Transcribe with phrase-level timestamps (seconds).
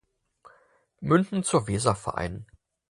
[0.99, 2.47] Münden zur Weser vereinen.